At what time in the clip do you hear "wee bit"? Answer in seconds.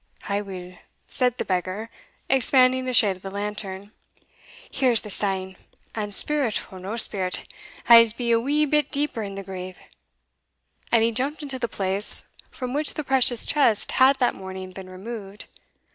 8.39-8.89